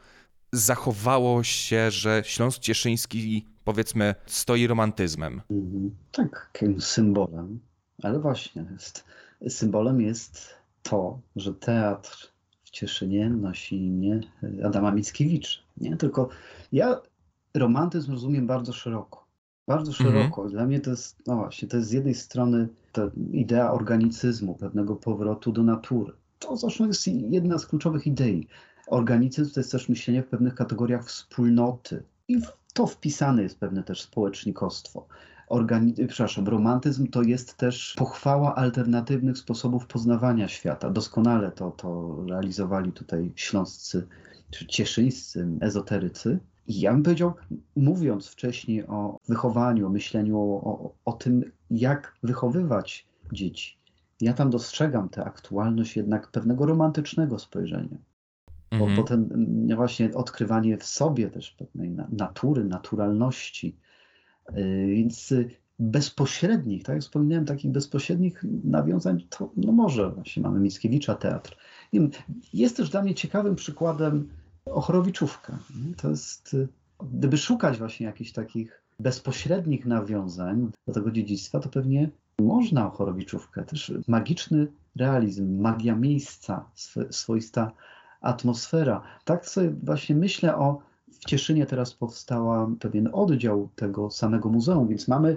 [0.52, 5.42] zachowało się, że Śląsk Cieszyński powiedzmy stoi romantyzmem?
[5.50, 5.96] Mhm.
[6.12, 7.60] Tak, symbolem,
[8.02, 9.04] ale właśnie jest,
[9.48, 12.29] symbolem jest to, że teatr
[12.70, 14.20] w Cieszynie nosi imię
[14.64, 15.60] Adama Mickiewicza.
[15.76, 15.96] Nie?
[15.96, 16.28] Tylko
[16.72, 17.00] ja
[17.54, 19.26] romantyzm rozumiem bardzo szeroko.
[19.68, 20.48] Bardzo szeroko.
[20.48, 24.96] Dla mnie to jest, no właśnie, to jest z jednej strony ta idea organicyzmu, pewnego
[24.96, 26.12] powrotu do natury.
[26.38, 28.46] To zresztą jest jedna z kluczowych idei.
[28.86, 32.02] Organicyzm to jest też myślenie w pewnych kategoriach wspólnoty.
[32.28, 35.06] I w to wpisane jest pewne też społecznikostwo.
[35.50, 40.90] Organi przepraszam, romantyzm to jest też pochwała alternatywnych sposobów poznawania świata.
[40.90, 44.06] Doskonale to, to realizowali tutaj śląscy
[44.50, 46.38] czy cieszyńscy ezoterycy.
[46.66, 47.32] I ja bym powiedział,
[47.76, 53.76] mówiąc wcześniej o wychowaniu, o myśleniu o, o, o tym, jak wychowywać dzieci,
[54.20, 57.98] ja tam dostrzegam tę aktualność jednak pewnego romantycznego spojrzenia.
[58.70, 58.96] Bo, Mhm.
[58.96, 63.76] bo ten mm, właśnie odkrywanie w sobie też pewnej na- natury, naturalności,
[64.86, 71.14] więc y, bezpośrednich, tak jak wspominałem, takich bezpośrednich nawiązań, to no może właśnie mamy Mickiewicza
[71.14, 71.56] teatr.
[72.52, 74.28] Jest też dla mnie ciekawym przykładem
[74.64, 75.58] Ochorowiczówka.
[75.86, 75.94] nie?
[75.94, 76.68] To jest, y,
[77.12, 82.10] gdyby szukać właśnie jakichś takich bezpośrednich nawiązań do tego dziedzictwa, to pewnie
[82.40, 83.64] można Ochorowiczówkę.
[83.64, 86.64] Też magiczny realizm, magia miejsca,
[87.10, 87.72] swoista
[88.20, 89.02] atmosfera.
[89.24, 90.89] Tak sobie właśnie myślę o.
[91.12, 95.36] W Cieszynie teraz powstała pewien oddział tego samego muzeum, więc mamy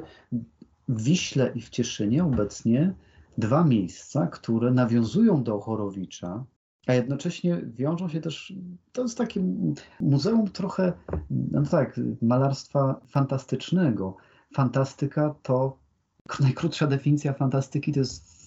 [0.87, 2.93] w Wiśle i w Cieszynie obecnie
[3.37, 6.45] dwa miejsca, które nawiązują do Ochorowicza,
[6.87, 8.53] a jednocześnie wiążą się też.
[8.91, 9.43] To jest takie
[9.99, 10.93] muzeum trochę,
[11.29, 14.15] no tak, malarstwa fantastycznego.
[14.53, 15.77] Fantastyka to
[16.39, 18.43] najkrótsza definicja fantastyki to jest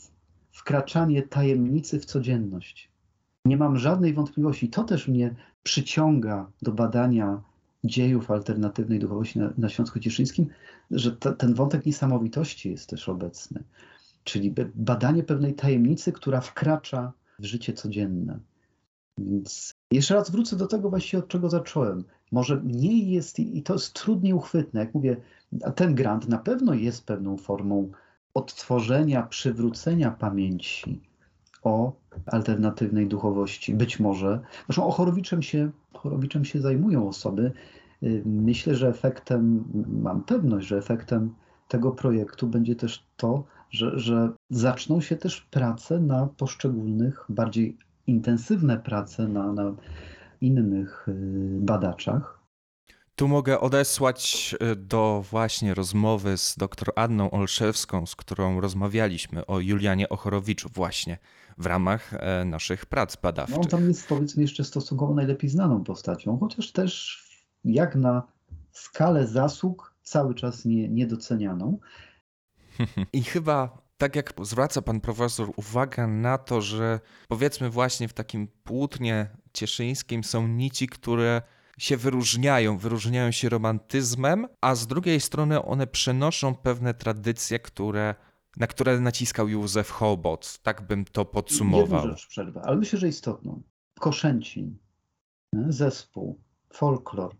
[0.51, 2.91] wkraczanie tajemnicy w codzienność.
[3.47, 4.69] Nie mam żadnej wątpliwości.
[4.69, 7.43] To też mnie przyciąga do badania
[7.85, 10.47] dziejów alternatywnej duchowości na, na Śląsku Cieszyńskim,
[10.91, 13.65] że te, ten wątek niesamowitości jest też obecny.
[14.25, 18.39] Czyli badanie pewnej tajemnicy, która wkracza w życie codzienne.
[19.19, 22.05] Więc jeszcze raz wrócę do tego właściwie, od czego zacząłem.
[22.33, 25.17] Może mniej jest, i to jest trudniej uchwytne, jak mówię,
[25.75, 27.91] ten grant na pewno jest pewną formą
[28.35, 31.01] odtworzenia, przywrócenia pamięci
[31.67, 31.93] o
[32.27, 33.75] alternatywnej duchowości.
[33.75, 34.41] Być może.
[34.67, 37.53] Zresztą Ochorowiczem się, Ochorowiczem się zajmują osoby.
[38.03, 39.65] Y, Myślę, że efektem,
[40.03, 41.35] mam pewność, że efektem
[41.69, 48.79] tego projektu będzie też to, że, że zaczną się też prace na poszczególnych, bardziej intensywne
[48.79, 49.75] prace na, na
[50.41, 51.13] innych y,
[51.61, 52.37] badaczach.
[53.17, 59.61] Tu mogę odesłać y, do właśnie rozmowy z dr Anną Olszewską, z którą rozmawialiśmy o
[59.61, 61.19] Julianie Ochorowiczu właśnie
[61.59, 63.71] w ramach e, naszych prac No, on badawczych.
[63.71, 67.23] tam jest powiedzmy jeszcze stosunkowo najlepiej znaną postacią, chociaż też
[67.65, 68.23] jak na
[68.73, 71.79] skalę zasług cały czas nie, niedocenianą.
[73.13, 78.49] I chyba tak jak zwraca pan profesor uwagę na to, że powiedzmy właśnie w takim
[78.65, 81.43] płótnie cieszyńskim są nici, które
[81.79, 88.15] się wyróżniają, wyróżniają się romantyzmem, a z drugiej strony one przenoszą pewne tradycje, które,
[88.57, 90.59] na które naciskał Józef Chobot.
[90.63, 92.01] Tak bym to podsumował.
[92.01, 93.63] Jedną przerwę, ale myślę, że istotną.
[94.01, 94.77] Koszęcin,
[95.69, 96.41] zespół,
[96.73, 97.37] folklor.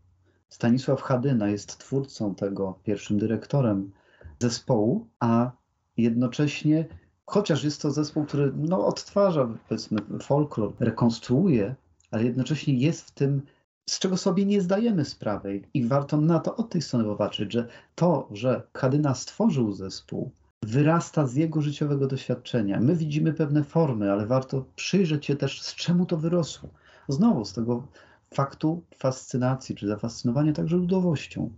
[0.49, 3.93] Stanisław Hadyna jest twórcą tego, pierwszym dyrektorem
[4.39, 5.51] zespołu, a
[5.97, 6.87] jednocześnie,
[7.27, 11.75] chociaż jest to zespół, który no, odtwarza powiedzmy folklor, rekonstruuje,
[12.11, 13.43] ale jednocześnie jest w tym,
[13.89, 17.69] z czego sobie nie zdajemy sprawy i warto na to od tej strony popatrzeć, że
[17.95, 20.31] to, że Hadyna stworzył zespół,
[20.67, 22.81] wyrasta z jego życiowego doświadczenia.
[22.81, 26.69] My widzimy pewne formy, ale warto przyjrzeć się też, z czemu to wyrosło.
[27.09, 27.89] Znowu z tego
[28.35, 31.51] faktu fascynacji, czy zafascynowania także ludowością,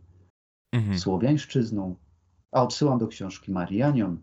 [0.73, 0.99] Mhm.
[0.99, 1.97] słowiańszczyzną.
[2.53, 4.19] A odsyłam do książki Marianion.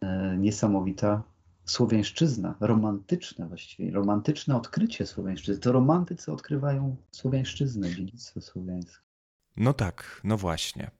[0.00, 1.22] E, niesamowita
[1.64, 5.60] słowiańszczyzna, romantyczne właściwie, romantyczne odkrycie słowiańszczyzny.
[5.62, 9.04] To romantycy odkrywają słowiańszczyznę, dziedzictwo słowiańskie.
[9.56, 10.90] No tak, no właśnie.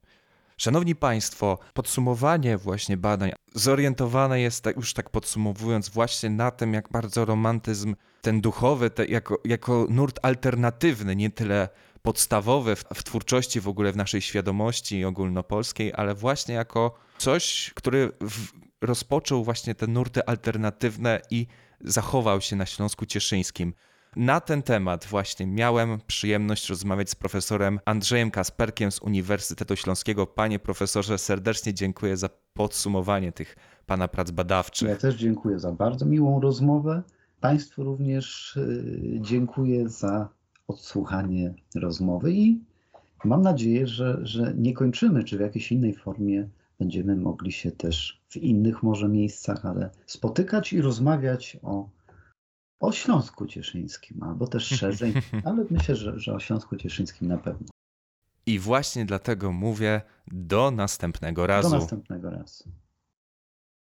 [0.57, 6.88] Szanowni Państwo, podsumowanie właśnie badań zorientowane jest, tak, już tak podsumowując, właśnie na tym, jak
[6.88, 11.68] bardzo romantyzm, ten duchowy, te, jako, jako nurt alternatywny, nie tyle
[12.02, 18.12] podstawowy w, w twórczości w ogóle, w naszej świadomości ogólnopolskiej, ale właśnie jako coś, który
[18.20, 18.48] w,
[18.80, 21.46] rozpoczął właśnie te nurty alternatywne i
[21.80, 23.74] zachował się na Śląsku Cieszyńskim.
[24.16, 30.26] Na ten temat właśnie miałem przyjemność rozmawiać z profesorem Andrzejem Kasperkiem z Uniwersytetu Śląskiego.
[30.26, 33.56] Panie profesorze, serdecznie dziękuję za podsumowanie tych
[33.86, 34.88] pana prac badawczych.
[34.88, 37.02] Ja też dziękuję za bardzo miłą rozmowę.
[37.40, 40.28] Państwu również y, dziękuję za
[40.68, 42.60] odsłuchanie rozmowy i
[43.24, 46.48] mam nadzieję, że, że nie kończymy, czy w jakiejś innej formie
[46.78, 51.88] będziemy mogli się też w innych może miejscach, ale spotykać i rozmawiać o,
[52.85, 55.12] o Śląsku Cieszyńskim, albo też szerzej,
[55.45, 57.66] ale myślę, że, że o Śląsku Cieszyńskim na pewno.
[58.47, 61.70] I właśnie dlatego mówię do następnego razu.
[61.70, 62.64] Do następnego razu.